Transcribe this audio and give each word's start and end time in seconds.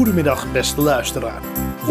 Goedemiddag 0.00 0.52
beste 0.52 0.80
luisteraar. 0.80 1.42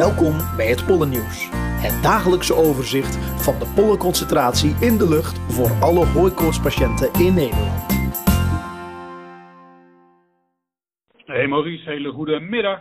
Welkom 0.04 0.36
bij 0.58 0.70
het 0.73 0.86
Pollennieuws. 0.86 1.38
Het 1.86 1.96
dagelijkse 2.04 2.54
overzicht 2.54 3.13
van 3.46 3.55
de 3.62 3.67
pollenconcentratie 3.76 4.74
in 4.88 4.96
de 5.01 5.08
lucht 5.15 5.35
voor 5.55 5.71
alle 5.88 6.05
hooikoortspatiënten 6.05 7.08
in 7.26 7.33
Nederland. 7.42 7.81
Hey 11.26 11.47
Maurice, 11.47 11.90
hele 11.90 12.12
goede 12.12 12.40
middag. 12.40 12.79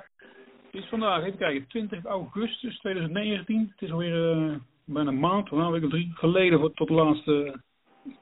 Het 0.66 0.82
is 0.82 0.88
vandaag, 0.88 1.25
even 1.25 1.38
kijken, 1.38 1.68
20 1.68 2.04
augustus 2.04 2.79
2019. 2.79 3.68
Het 3.70 3.82
is 3.82 3.92
alweer 3.92 4.36
uh, 4.36 4.54
bijna 4.84 5.10
een 5.10 5.20
maand, 5.20 5.50
een 5.50 5.70
week 5.70 5.84
of 5.84 5.90
drie 5.90 6.10
geleden 6.14 6.58
voor, 6.58 6.72
tot 6.72 6.88
de 6.88 6.95
laatste 6.95 7.60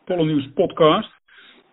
Pollennieuws 0.05 0.49
podcast. 0.55 1.11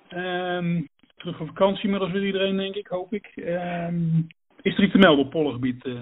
Um, 0.09 0.87
terug 1.17 1.37
van 1.37 1.47
vakantie 1.47 1.83
inmiddels 1.83 2.11
weer 2.11 2.25
iedereen, 2.25 2.57
denk 2.57 2.75
ik, 2.75 2.87
hoop 2.87 3.13
ik. 3.13 3.31
Um, 3.35 4.27
is 4.63 4.77
er 4.77 4.83
iets 4.83 4.91
te 4.91 4.97
melden 4.97 5.25
op 5.25 5.31
pollengebied? 5.31 5.85
Uh? 5.85 5.93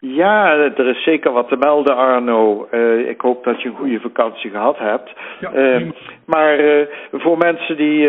Ja, 0.00 0.56
er 0.56 0.88
is 0.88 1.02
zeker 1.02 1.32
wat 1.32 1.48
te 1.48 1.56
melden, 1.56 1.96
Arno. 1.96 2.68
Uh, 2.70 3.08
ik 3.08 3.20
hoop 3.20 3.44
dat 3.44 3.62
je 3.62 3.68
een 3.68 3.74
goede 3.74 4.00
vakantie 4.00 4.50
gehad 4.50 4.78
hebt. 4.78 5.12
Ja, 5.40 5.52
uh, 5.54 5.90
maar 6.26 6.60
uh, 6.60 6.86
voor 7.12 7.38
mensen 7.38 7.76
die 7.76 8.06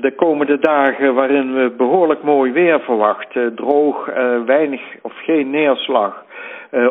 de 0.00 0.12
komende 0.16 0.58
dagen, 0.58 1.14
waarin 1.14 1.54
we 1.54 1.70
behoorlijk 1.76 2.22
mooi 2.22 2.52
weer 2.52 2.80
verwachten, 2.80 3.54
droog, 3.54 4.10
weinig 4.46 4.80
of 5.02 5.12
geen 5.24 5.50
neerslag, 5.50 6.24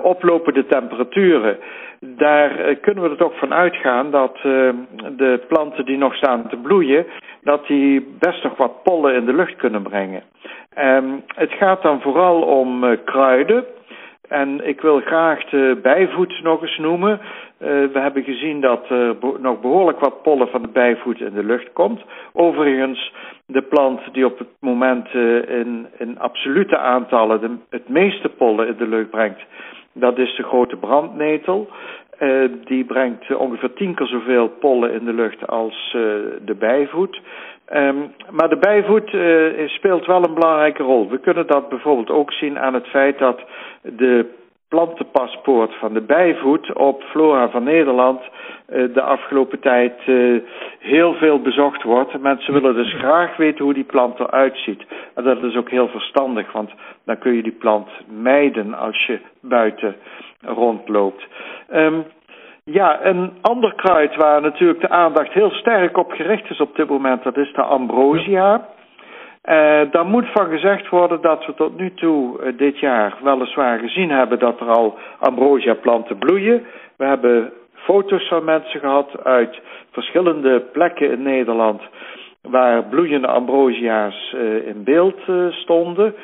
oplopende 0.01 0.65
temperaturen, 0.65 1.57
daar 1.99 2.75
kunnen 2.75 3.03
we 3.03 3.09
er 3.09 3.17
toch 3.17 3.37
van 3.37 3.53
uitgaan 3.53 4.11
dat 4.11 4.37
de 5.17 5.41
planten 5.47 5.85
die 5.85 5.97
nog 5.97 6.15
staan 6.15 6.49
te 6.49 6.57
bloeien, 6.57 7.05
dat 7.49 7.67
die 7.67 8.15
best 8.19 8.43
nog 8.43 8.57
wat 8.57 8.83
pollen 8.83 9.15
in 9.15 9.25
de 9.25 9.33
lucht 9.33 9.55
kunnen 9.55 9.83
brengen. 9.83 10.23
Um, 10.77 11.23
het 11.27 11.51
gaat 11.51 11.81
dan 11.81 12.01
vooral 12.01 12.41
om 12.41 12.97
kruiden. 13.05 13.65
En 14.27 14.67
ik 14.67 14.81
wil 14.81 14.99
graag 14.99 15.45
de 15.49 15.79
bijvoet 15.81 16.39
nog 16.43 16.61
eens 16.61 16.77
noemen. 16.77 17.19
Uh, 17.19 17.67
we 17.67 17.99
hebben 17.99 18.23
gezien 18.23 18.61
dat 18.61 18.89
er 18.89 19.15
nog 19.39 19.61
behoorlijk 19.61 19.99
wat 19.99 20.21
pollen 20.21 20.47
van 20.47 20.61
de 20.61 20.67
bijvoet 20.67 21.19
in 21.19 21.33
de 21.33 21.43
lucht 21.43 21.73
komt. 21.73 22.01
Overigens, 22.33 23.13
de 23.45 23.61
plant 23.61 24.01
die 24.13 24.25
op 24.25 24.37
het 24.39 24.47
moment 24.59 25.13
uh, 25.13 25.49
in, 25.59 25.87
in 25.97 26.19
absolute 26.19 26.77
aantallen 26.77 27.41
de, 27.41 27.55
het 27.69 27.89
meeste 27.89 28.29
pollen 28.29 28.67
in 28.67 28.75
de 28.77 28.87
lucht 28.87 29.09
brengt, 29.09 29.41
dat 29.93 30.17
is 30.17 30.35
de 30.35 30.43
grote 30.43 30.75
brandnetel. 30.75 31.69
Uh, 32.19 32.49
die 32.63 32.85
brengt 32.85 33.35
ongeveer 33.35 33.73
tien 33.73 33.95
keer 33.95 34.07
zoveel 34.07 34.47
pollen 34.47 34.93
in 34.93 35.05
de 35.05 35.13
lucht 35.13 35.47
als 35.47 35.91
de 36.45 36.55
bijvoet. 36.59 37.21
Um, 37.73 38.13
maar 38.29 38.49
de 38.49 38.57
bijvoet 38.57 39.13
uh, 39.13 39.67
speelt 39.67 40.05
wel 40.05 40.23
een 40.23 40.33
belangrijke 40.33 40.83
rol. 40.83 41.09
We 41.09 41.19
kunnen 41.19 41.47
dat 41.47 41.69
bijvoorbeeld 41.69 42.09
ook 42.09 42.31
zien 42.31 42.59
aan 42.59 42.73
het 42.73 42.87
feit 42.87 43.19
dat 43.19 43.41
de 43.81 44.25
plantenpaspoort 44.67 45.75
van 45.75 45.93
de 45.93 46.01
bijvoet 46.01 46.73
op 46.73 47.03
Flora 47.03 47.49
van 47.49 47.63
Nederland 47.63 48.21
de 48.67 49.01
afgelopen 49.01 49.59
tijd 49.59 49.93
heel 50.79 51.13
veel 51.13 51.41
bezocht 51.41 51.83
wordt. 51.83 52.21
Mensen 52.21 52.53
willen 52.53 52.75
dus 52.75 52.93
graag 52.93 53.37
weten 53.37 53.63
hoe 53.63 53.73
die 53.73 53.83
plant 53.83 54.19
eruit 54.19 54.57
ziet. 54.57 54.83
En 55.15 55.23
dat 55.23 55.43
is 55.43 55.55
ook 55.55 55.69
heel 55.69 55.87
verstandig, 55.87 56.51
want 56.51 56.71
dan 57.05 57.17
kun 57.17 57.33
je 57.33 57.43
die 57.43 57.57
plant 57.59 57.89
mijden 58.07 58.73
als 58.73 59.05
je 59.05 59.19
buiten 59.41 59.95
rondloopt. 60.41 61.27
Um, 61.73 62.05
ja, 62.63 63.05
een 63.05 63.31
ander 63.41 63.73
kruid 63.75 64.15
waar 64.15 64.41
natuurlijk 64.41 64.81
de 64.81 64.89
aandacht 64.89 65.31
heel 65.31 65.51
sterk 65.51 65.97
op 65.97 66.11
gericht 66.11 66.49
is 66.49 66.59
op 66.59 66.75
dit 66.75 66.89
moment, 66.89 67.23
dat 67.23 67.37
is 67.37 67.53
de 67.53 67.61
ambrosia. 67.61 68.67
Uh, 69.45 69.91
daar 69.91 70.05
moet 70.05 70.31
van 70.33 70.49
gezegd 70.49 70.89
worden 70.89 71.21
dat 71.21 71.45
we 71.45 71.53
tot 71.53 71.77
nu 71.77 71.93
toe 71.93 72.43
uh, 72.43 72.57
dit 72.57 72.79
jaar 72.79 73.17
weliswaar 73.23 73.79
gezien 73.79 74.09
hebben 74.09 74.39
dat 74.39 74.59
er 74.59 74.69
al 74.69 74.97
ambrosia 75.19 75.73
planten 75.73 76.17
bloeien. 76.17 76.65
We 76.97 77.05
hebben 77.05 77.53
foto's 77.73 78.27
van 78.27 78.43
mensen 78.43 78.79
gehad 78.79 79.23
uit 79.23 79.59
verschillende 79.91 80.59
plekken 80.59 81.11
in 81.11 81.21
Nederland 81.21 81.81
waar 82.41 82.83
bloeiende 82.83 83.27
ambrosia's 83.27 84.33
uh, 84.35 84.67
in 84.67 84.83
beeld 84.83 85.19
stonden. 85.49 86.15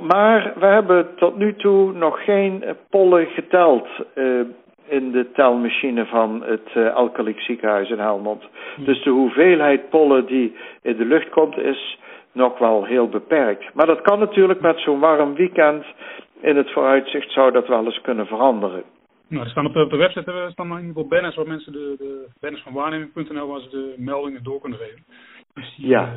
Maar 0.00 0.52
we 0.58 0.66
hebben 0.66 1.08
tot 1.16 1.36
nu 1.36 1.54
toe 1.54 1.92
nog 1.92 2.24
geen 2.24 2.64
pollen 2.90 3.26
geteld 3.26 3.88
uh, 4.14 4.40
in 4.88 5.10
de 5.10 5.30
telmachine 5.32 6.06
van 6.06 6.42
het 6.44 6.74
uh, 6.76 6.94
Alkaliek 6.94 7.40
ziekenhuis 7.40 7.90
in 7.90 7.98
Helmond. 7.98 8.42
Hmm. 8.76 8.84
Dus 8.84 9.02
de 9.02 9.10
hoeveelheid 9.10 9.88
pollen 9.88 10.26
die 10.26 10.56
in 10.82 10.96
de 10.96 11.04
lucht 11.04 11.28
komt 11.28 11.58
is 11.58 11.98
nog 12.32 12.58
wel 12.58 12.84
heel 12.84 13.08
beperkt. 13.08 13.74
Maar 13.74 13.86
dat 13.86 14.00
kan 14.00 14.18
natuurlijk 14.18 14.60
met 14.60 14.78
zo'n 14.78 15.00
warm 15.00 15.34
weekend 15.34 15.84
in 16.40 16.56
het 16.56 16.72
vooruitzicht 16.72 17.32
zou 17.32 17.52
dat 17.52 17.68
wel 17.68 17.84
eens 17.84 18.00
kunnen 18.00 18.26
veranderen. 18.26 18.82
Nou, 19.28 19.44
er 19.44 19.50
staan 19.50 19.66
op 19.66 19.72
de, 19.72 19.82
op 19.82 19.90
de 19.90 19.96
website 19.96 20.32
er 20.32 20.50
staan 20.50 20.66
in 20.66 20.72
ieder 20.72 20.86
geval 20.86 21.08
banners 21.08 21.36
waar 21.36 21.46
mensen 21.46 21.72
de, 21.72 21.94
de 21.98 22.26
banners 22.40 22.62
van 22.62 22.72
waarneming.nl 22.72 23.46
waar 23.46 23.60
ze 23.60 23.68
de 23.68 23.94
meldingen 23.96 24.42
door 24.42 24.60
kunnen 24.60 24.78
geven. 24.78 25.04
Ja. 25.76 26.08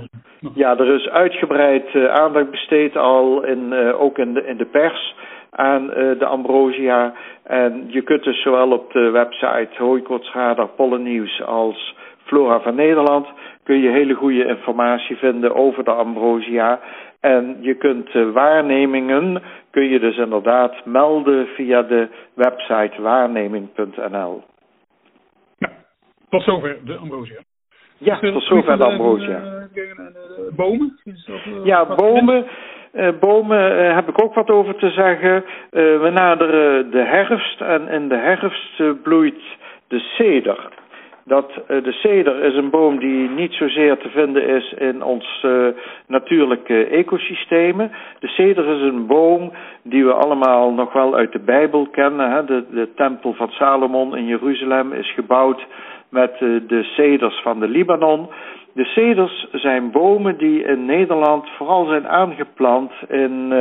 ja, 0.54 0.78
er 0.78 0.96
is 0.96 1.10
uitgebreid 1.10 1.94
uh, 1.94 2.14
aandacht 2.14 2.52
besteed 2.52 2.98
al, 2.98 3.44
in, 3.44 3.72
uh, 3.72 4.02
ook 4.02 4.18
in 4.18 4.34
de, 4.34 4.46
in 4.46 4.58
de 4.58 4.66
pers, 4.66 5.16
aan 5.50 5.84
uh, 5.84 6.20
de 6.20 6.26
ambrosia. 6.26 7.14
En 7.44 7.86
je 7.88 8.02
kunt 8.02 8.24
dus 8.24 8.42
zowel 8.42 8.72
op 8.72 8.92
de 8.92 9.10
website 9.10 9.70
Hooikoortsradar 9.78 10.68
Pollennieuws 10.68 11.44
als 11.44 11.96
Flora 12.24 12.60
van 12.60 12.76
Nederland 12.76 13.28
kun 13.64 13.80
je 13.80 13.90
hele 13.90 14.14
goede 14.14 14.46
informatie 14.46 15.16
vinden 15.16 15.56
over 15.56 15.84
de 15.84 15.92
ambrosia. 15.92 16.80
En 17.20 17.58
je 17.62 17.76
kunt 17.76 18.12
waarnemingen, 18.34 19.42
kun 19.72 19.84
je 19.84 20.00
dus 20.00 20.18
inderdaad 20.18 20.86
melden 20.86 21.48
via 21.48 21.82
de 21.82 22.08
website 22.34 23.02
waarneming.nl. 23.02 24.44
Ja, 25.58 25.70
tot 26.30 26.44
zover 26.44 26.78
de 26.86 26.96
ambrosia. 26.96 27.40
Ja, 28.04 28.20
tot 28.20 28.44
zover 28.44 28.78
de 28.78 28.86
ambrosia. 28.86 29.42
Bomen? 30.56 31.00
Ja, 31.64 31.86
bomen. 31.96 32.46
Uh, 32.94 33.10
bomen 33.20 33.72
uh, 33.72 33.96
heb 33.96 34.10
ik 34.10 34.24
ook 34.24 34.34
wat 34.34 34.50
over 34.50 34.76
te 34.76 34.90
zeggen. 34.90 35.36
Uh, 35.36 36.02
we 36.02 36.10
naderen 36.14 36.92
de 36.92 37.04
herfst 37.04 37.62
en 37.62 37.88
in 37.88 38.08
de 38.08 38.18
herfst 38.18 39.02
bloeit 39.04 39.42
de 39.88 40.00
ceder. 40.00 40.70
Dat, 41.26 41.52
de 41.68 41.92
ceder 41.92 42.44
is 42.44 42.56
een 42.56 42.70
boom 42.70 43.00
die 43.00 43.30
niet 43.30 43.54
zozeer 43.54 43.98
te 43.98 44.10
vinden 44.10 44.48
is 44.48 44.74
in 44.74 45.04
ons 45.04 45.46
natuurlijke 46.08 46.86
ecosystemen. 46.86 47.92
De 48.20 48.28
ceder 48.28 48.68
is 48.68 48.82
een 48.82 49.08
boom 49.08 49.52
die 49.84 50.06
we 50.06 50.14
allemaal 50.14 50.74
nog 50.74 50.94
wel 50.94 51.16
uit 51.16 51.32
de 51.32 51.40
Bijbel 51.40 51.88
kennen. 51.88 52.32
Hè? 52.32 52.46
De, 52.46 52.64
de 52.72 52.90
tempel 52.96 53.34
van 53.34 53.50
Salomon 53.50 54.16
in 54.18 54.26
Jeruzalem 54.26 54.94
is 54.94 55.14
gebouwd 55.14 55.66
met 56.10 56.38
de 56.40 56.84
ceders 56.84 57.42
van 57.42 57.60
de 57.60 57.68
Libanon. 57.68 58.30
De 58.74 58.86
ceders 58.86 59.48
zijn 59.52 59.92
bomen 59.92 60.38
die 60.38 60.64
in 60.64 60.86
Nederland 60.86 61.50
vooral 61.50 61.86
zijn 61.86 62.08
aangeplant 62.08 62.92
in 63.10 63.54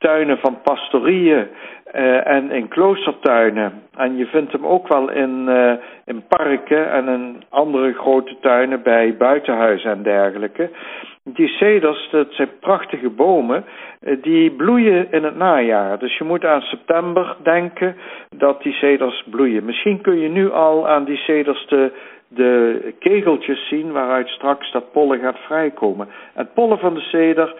tuinen 0.00 0.38
van 0.38 0.60
pastorieën 0.62 1.46
uh, 1.94 2.26
en 2.26 2.50
in 2.50 2.68
kloostertuinen. 2.68 3.72
En 3.96 4.16
je 4.16 4.26
vindt 4.26 4.52
hem 4.52 4.66
ook 4.66 4.88
wel 4.88 5.10
in, 5.10 5.44
uh, 5.48 5.72
in 6.04 6.22
parken 6.28 6.90
en 6.90 7.08
in 7.08 7.42
andere 7.48 7.92
grote 7.92 8.36
tuinen 8.40 8.82
bij 8.82 9.16
buitenhuizen 9.16 9.90
en 9.90 10.02
dergelijke. 10.02 10.70
Die 11.24 11.48
ceders, 11.48 12.08
dat 12.10 12.26
zijn 12.30 12.48
prachtige 12.60 13.10
bomen, 13.10 13.64
die 14.20 14.50
bloeien 14.50 15.12
in 15.12 15.24
het 15.24 15.36
najaar. 15.36 15.98
Dus 15.98 16.18
je 16.18 16.24
moet 16.24 16.44
aan 16.44 16.60
september 16.60 17.36
denken 17.42 17.96
dat 18.36 18.62
die 18.62 18.72
ceders 18.72 19.24
bloeien. 19.30 19.64
Misschien 19.64 20.00
kun 20.00 20.18
je 20.18 20.28
nu 20.28 20.50
al 20.50 20.88
aan 20.88 21.04
die 21.04 21.16
ceders 21.18 21.66
de 21.66 21.92
de 22.32 22.94
kegeltjes 22.98 23.68
zien 23.68 23.92
waaruit 23.92 24.28
straks 24.28 24.72
dat 24.72 24.92
pollen 24.92 25.20
gaat 25.20 25.38
vrijkomen. 25.38 26.08
Het 26.34 26.54
pollen 26.54 26.78
van 26.78 26.94
de 26.94 27.00
ceder 27.00 27.54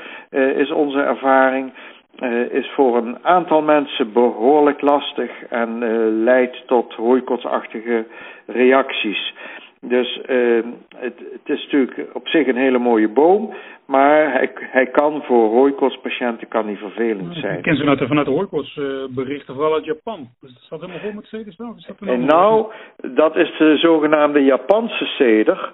is 0.57 0.71
onze 0.71 1.01
ervaring 1.01 1.73
uh, 2.19 2.53
is 2.53 2.71
voor 2.75 2.97
een 2.97 3.25
aantal 3.25 3.63
mensen 3.63 4.13
behoorlijk 4.13 4.81
lastig 4.81 5.31
en 5.49 5.83
uh, 5.83 5.91
leidt 6.25 6.63
tot 6.67 6.95
hooikoortsachtige 6.95 8.07
reacties. 8.47 9.35
Dus 9.81 10.21
uh, 10.29 10.65
het, 10.97 11.19
het, 11.19 11.49
is 11.57 11.63
natuurlijk 11.63 12.07
op 12.13 12.29
zich 12.29 12.47
een 12.47 12.57
hele 12.57 12.79
mooie 12.79 13.09
boom, 13.09 13.55
maar 13.87 14.33
hij, 14.33 14.51
hij 14.55 14.87
kan 14.87 15.23
voor 15.23 15.49
hooikoortspatiënten 15.49 16.49
kan 16.49 16.67
hij 16.67 16.77
vervelend 16.77 17.37
zijn. 17.37 17.57
Ik 17.57 17.63
ken 17.63 17.77
ze 17.77 17.81
vanuit, 17.81 18.07
vanuit 18.07 18.27
de 18.27 18.33
hooikoortsberichten, 18.33 19.55
vooral 19.55 19.75
uit 19.75 19.85
Japan. 19.85 20.29
Dus 20.41 20.53
dat 20.53 20.63
staat 20.63 20.81
helemaal 20.81 21.01
vol 21.01 21.13
met 21.13 21.27
ceders 21.27 21.57
wel? 21.57 21.77
En 22.01 22.25
nou, 22.25 22.73
dat 22.97 23.37
is 23.37 23.57
de 23.59 23.77
zogenaamde 23.77 24.45
Japanse 24.45 25.05
ceder. 25.05 25.73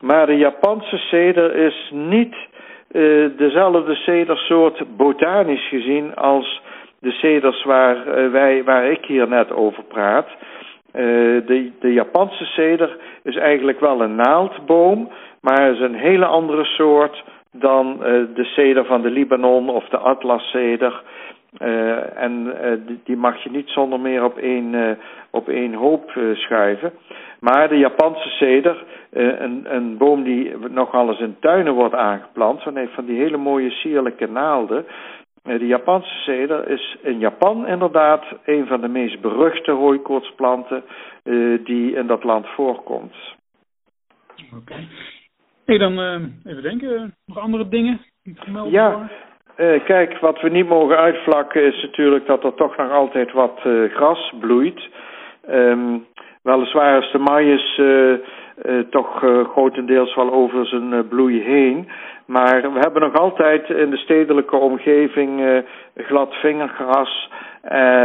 Maar 0.00 0.26
de 0.26 0.36
Japanse 0.36 0.96
ceder 0.96 1.54
is 1.54 1.90
niet 1.94 2.34
dezelfde 3.36 3.94
cedersoort 3.94 4.96
botanisch 4.96 5.68
gezien 5.68 6.14
als 6.14 6.60
de 7.02 7.10
ceders 7.10 7.64
waar, 7.64 7.96
uh, 7.96 8.30
wij, 8.30 8.64
waar 8.64 8.90
ik 8.90 9.04
hier 9.04 9.28
net 9.28 9.52
over 9.52 9.82
praat. 9.84 10.28
Uh, 10.28 10.32
de, 11.46 11.70
de 11.80 11.92
Japanse 11.92 12.44
ceder 12.44 12.96
is 13.22 13.36
eigenlijk 13.36 13.80
wel 13.80 14.00
een 14.00 14.14
naaldboom, 14.14 15.10
maar 15.40 15.70
is 15.70 15.80
een 15.80 15.94
hele 15.94 16.26
andere 16.26 16.64
soort 16.64 17.24
dan 17.52 17.98
de 18.34 18.44
ceder 18.44 18.84
van 18.84 19.02
de 19.02 19.10
Libanon 19.10 19.68
of 19.68 19.88
de 19.88 19.96
atlasceder. 19.96 21.02
Uh, 21.58 22.22
en 22.22 22.46
uh, 22.46 22.96
die 23.04 23.16
mag 23.16 23.42
je 23.42 23.50
niet 23.50 23.68
zonder 23.68 24.00
meer 24.00 24.24
op 24.24 24.36
één, 24.38 24.72
uh, 24.72 24.90
op 25.30 25.48
één 25.48 25.74
hoop 25.74 26.10
schuiven. 26.32 26.92
Maar 27.40 27.68
de 27.68 27.78
Japanse 27.78 28.28
ceder, 28.28 28.84
een, 29.10 29.74
een 29.74 29.96
boom 29.96 30.22
die 30.22 30.56
nogal 30.68 31.08
eens 31.08 31.20
in 31.20 31.36
tuinen 31.40 31.72
wordt 31.72 31.94
aangeplant, 31.94 32.62
van 32.62 32.76
heeft 32.76 32.94
van 32.94 33.04
die 33.04 33.18
hele 33.18 33.36
mooie 33.36 33.70
sierlijke 33.70 34.26
naalden. 34.26 34.86
de 35.42 35.66
Japanse 35.66 36.14
ceder 36.14 36.68
is 36.68 36.96
in 37.02 37.18
Japan 37.18 37.66
inderdaad 37.66 38.24
een 38.44 38.66
van 38.66 38.80
de 38.80 38.88
meest 38.88 39.20
beruchte 39.20 39.70
hooikoortsplanten 39.70 40.82
die 41.64 41.94
in 41.94 42.06
dat 42.06 42.24
land 42.24 42.46
voorkomt. 42.46 43.14
Oké. 44.36 44.56
Okay. 44.56 44.88
Hey, 45.64 45.78
dan 45.78 45.98
even 46.44 46.62
denken, 46.62 47.14
nog 47.26 47.38
andere 47.38 47.68
dingen? 47.68 48.00
Ja, 48.70 49.10
uh, 49.56 49.84
kijk, 49.84 50.18
wat 50.18 50.40
we 50.40 50.48
niet 50.48 50.68
mogen 50.68 50.96
uitvlakken 50.96 51.62
is 51.62 51.82
natuurlijk 51.82 52.26
dat 52.26 52.44
er 52.44 52.54
toch 52.54 52.76
nog 52.76 52.90
altijd 52.90 53.32
wat 53.32 53.60
uh, 53.66 53.94
gras 53.94 54.32
bloeit. 54.40 54.88
Um, 55.50 56.06
weliswaar 56.42 57.02
is 57.02 57.10
de 57.10 57.18
maïs 57.18 57.78
uh, 57.78 58.14
toch 58.90 59.24
grotendeels 59.52 60.14
wel 60.14 60.32
over 60.32 60.66
zijn 60.66 61.08
bloei 61.08 61.42
heen. 61.42 61.88
Maar 62.26 62.72
we 62.72 62.78
hebben 62.78 63.02
nog 63.02 63.14
altijd 63.14 63.68
in 63.68 63.90
de 63.90 63.96
stedelijke 63.96 64.56
omgeving 64.56 65.62
glad 65.96 66.34
vingergras, 66.34 67.30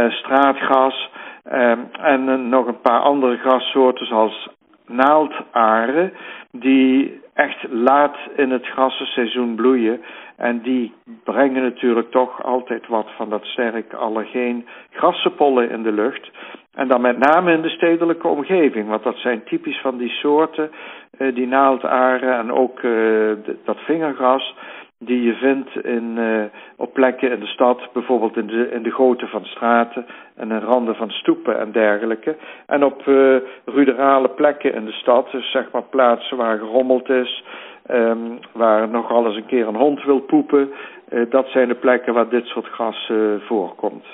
straatgras 0.08 1.10
ehm, 1.44 1.78
en 2.00 2.48
nog 2.48 2.66
een 2.66 2.80
paar 2.80 3.00
andere 3.00 3.36
grassoorten 3.36 4.06
zoals 4.06 4.48
naaldaren 4.86 6.12
die 6.50 7.20
echt 7.38 7.66
laat 7.70 8.16
in 8.36 8.50
het 8.50 8.66
grassenseizoen 8.66 9.54
bloeien. 9.54 10.00
En 10.36 10.60
die 10.60 10.92
brengen 11.24 11.62
natuurlijk 11.62 12.10
toch 12.10 12.42
altijd 12.44 12.86
wat 12.86 13.06
van 13.16 13.30
dat 13.30 13.44
sterk 13.44 13.92
allergeen 13.92 14.66
grassenpollen 14.90 15.70
in 15.70 15.82
de 15.82 15.92
lucht. 15.92 16.30
En 16.74 16.88
dan 16.88 17.00
met 17.00 17.18
name 17.18 17.52
in 17.52 17.62
de 17.62 17.68
stedelijke 17.68 18.28
omgeving, 18.28 18.88
want 18.88 19.02
dat 19.02 19.16
zijn 19.16 19.44
typisch 19.44 19.80
van 19.80 19.96
die 19.96 20.08
soorten, 20.08 20.70
uh, 21.18 21.34
die 21.34 21.46
naaldaren 21.46 22.38
en 22.38 22.52
ook 22.52 22.82
uh, 22.82 23.32
dat 23.64 23.78
vingergras 23.78 24.54
die 24.98 25.22
je 25.22 25.34
vindt 25.34 25.84
in, 25.84 26.16
uh, 26.16 26.44
op 26.76 26.92
plekken 26.92 27.30
in 27.30 27.40
de 27.40 27.46
stad, 27.46 27.88
bijvoorbeeld 27.92 28.36
in 28.36 28.46
de, 28.46 28.70
in 28.70 28.82
de 28.82 28.90
goten 28.90 29.28
van 29.28 29.44
straten 29.44 30.06
en 30.36 30.50
in 30.50 30.60
randen 30.60 30.94
van 30.94 31.10
stoepen 31.10 31.58
en 31.58 31.72
dergelijke. 31.72 32.36
En 32.66 32.84
op 32.84 33.06
uh, 33.06 33.36
ruderale 33.64 34.28
plekken 34.28 34.74
in 34.74 34.84
de 34.84 34.92
stad, 34.92 35.30
dus 35.30 35.50
zeg 35.50 35.70
maar 35.72 35.82
plaatsen 35.82 36.36
waar 36.36 36.58
gerommeld 36.58 37.08
is, 37.08 37.44
um, 37.90 38.38
waar 38.52 38.88
nog 38.88 39.10
alles 39.10 39.36
een 39.36 39.46
keer 39.46 39.68
een 39.68 39.76
hond 39.76 40.04
wil 40.04 40.20
poepen. 40.20 40.70
Uh, 41.10 41.30
dat 41.30 41.48
zijn 41.48 41.68
de 41.68 41.74
plekken 41.74 42.14
waar 42.14 42.28
dit 42.28 42.46
soort 42.46 42.66
gras 42.66 43.12
voorkomt. 43.38 44.04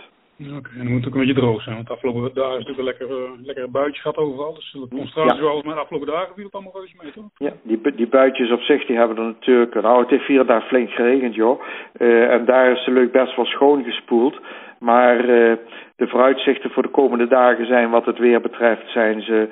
Oké, 0.41 0.55
okay, 0.57 0.73
en 0.73 0.81
het 0.81 0.89
moet 0.89 1.07
ook 1.07 1.15
een 1.15 1.21
beetje 1.21 1.35
droog 1.35 1.63
zijn, 1.63 1.75
want 1.75 1.87
de 1.87 1.93
afgelopen 1.93 2.35
dagen 2.35 2.59
is 2.59 2.67
natuurlijk 2.67 3.01
een 3.01 3.07
lekker, 3.07 3.19
uh, 3.19 3.47
lekker 3.47 3.71
buitje 3.71 4.01
gehad 4.01 4.17
overal. 4.17 4.55
Dus 4.55 4.73
de 4.73 4.89
concentratie 4.89 5.35
ja. 5.35 5.41
zoals 5.41 5.63
met 5.63 5.75
de 5.75 5.81
afgelopen 5.81 6.09
dagen 6.09 6.35
viel 6.35 6.45
het 6.45 6.53
allemaal 6.53 6.73
wel 6.73 6.83
eens 6.83 6.95
mee, 7.03 7.13
toch? 7.13 7.25
Ja, 7.37 7.53
die, 7.63 7.95
die 7.95 8.09
buitjes 8.09 8.53
op 8.53 8.61
zich 8.61 8.87
die 8.87 8.97
hebben 8.97 9.17
er 9.17 9.25
natuurlijk, 9.25 9.75
nou 9.75 10.01
het 10.01 10.11
heeft 10.11 10.25
vier 10.25 10.47
dagen 10.47 10.69
flink 10.69 10.91
geregend 10.91 11.35
joh. 11.35 11.63
Uh, 11.99 12.33
en 12.33 12.45
daar 12.45 12.73
is 12.73 12.85
de 12.85 12.91
leuk 12.91 13.13
best 13.13 13.37
wel 13.37 13.45
schoon 13.45 13.85
gespoeld. 13.85 14.41
Maar 14.79 15.19
uh, 15.21 15.57
de 15.97 16.09
vooruitzichten 16.09 16.71
voor 16.71 16.83
de 16.83 16.89
komende 16.89 17.27
dagen 17.27 17.67
zijn 17.67 17.91
wat 17.91 18.05
het 18.05 18.19
weer 18.19 18.41
betreft, 18.41 18.91
zijn 18.91 19.23
ze 19.23 19.49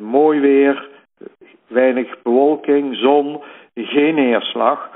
mooi 0.00 0.40
weer, 0.40 0.88
weinig 1.66 2.22
bewolking, 2.22 2.96
zon, 2.96 3.40
geen 3.74 4.14
neerslag. 4.14 4.89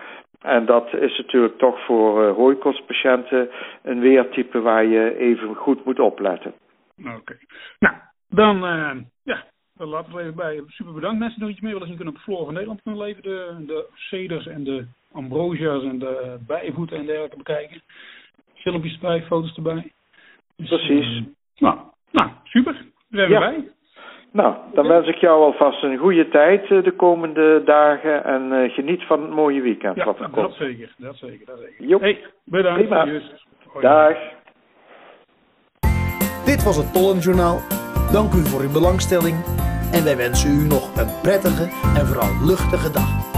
En 0.44 0.66
dat 0.66 0.94
is 0.94 1.16
natuurlijk 1.16 1.58
toch 1.58 1.84
voor 1.84 2.22
uh, 2.22 2.34
hooikoortspatiënten 2.34 3.50
een 3.82 4.00
weertype 4.00 4.60
waar 4.60 4.84
je 4.84 5.16
even 5.16 5.54
goed 5.54 5.84
moet 5.84 5.98
opletten. 5.98 6.54
Oké. 6.98 7.10
Okay. 7.16 7.38
Nou, 7.78 7.94
dan, 8.28 8.56
uh, 8.56 9.02
ja, 9.22 9.44
dan 9.76 9.88
laten 9.88 10.14
we 10.14 10.20
even 10.20 10.34
bij. 10.34 10.62
Super 10.66 10.92
bedankt 10.92 11.18
mensen 11.18 11.40
nog 11.40 11.50
iets 11.50 11.60
meer 11.60 11.72
willen 11.72 11.86
zien 11.86 11.96
kunnen 11.96 12.14
op 12.14 12.20
de 12.20 12.24
vloer 12.24 12.44
van 12.44 12.52
Nederland 12.52 12.82
kunnen 12.82 13.00
leven. 13.00 13.22
De, 13.22 13.64
de 13.66 13.86
ceders 13.94 14.46
en 14.46 14.64
de 14.64 14.86
ambrosia's 15.12 15.82
en 15.82 15.98
de 15.98 16.38
bijvoeten 16.46 16.96
en 16.96 17.06
dergelijke 17.06 17.36
bekijken. 17.36 17.82
Filmpjes 18.54 18.94
erbij, 18.94 19.22
foto's 19.22 19.56
erbij. 19.56 19.92
Dus, 20.56 20.68
Precies. 20.68 21.16
Uh, 21.16 21.24
nou, 21.56 21.78
nou, 22.10 22.30
super. 22.44 22.84
We 23.08 23.16
zijn 23.16 23.30
ja. 23.30 23.38
bij. 23.38 23.68
Nou, 24.34 24.54
dan 24.72 24.88
wens 24.88 25.08
ik 25.08 25.16
jou 25.16 25.42
alvast 25.42 25.82
een 25.82 25.96
goede 25.96 26.28
tijd 26.28 26.70
eh, 26.70 26.82
de 26.82 26.92
komende 26.92 27.62
dagen 27.64 28.24
en 28.24 28.52
uh, 28.52 28.72
geniet 28.72 29.02
van 29.02 29.20
het 29.20 29.30
mooie 29.30 29.60
weekend 29.60 29.96
ja, 29.96 30.04
wat 30.04 30.18
er 30.18 30.30
komt. 30.30 30.34
dat 30.46 30.54
zeker, 30.54 30.94
dat 30.98 31.16
zeker, 31.16 31.46
dat 31.46 31.58
zeker. 31.58 31.86
Joep. 31.86 32.00
Hey, 32.00 32.18
bedankt. 32.44 32.80
Prima. 32.80 33.20
Dag. 33.80 34.16
Dit 36.44 36.64
was 36.64 36.76
het 36.76 36.92
Pollenjournaal. 36.92 37.58
Dank 38.12 38.32
u 38.32 38.42
voor 38.44 38.60
uw 38.60 38.72
belangstelling 38.72 39.36
en 39.92 40.04
wij 40.04 40.16
wensen 40.16 40.50
u 40.50 40.66
nog 40.68 40.96
een 40.96 41.20
prettige 41.22 41.64
en 41.98 42.06
vooral 42.06 42.46
luchtige 42.46 42.90
dag. 42.92 43.33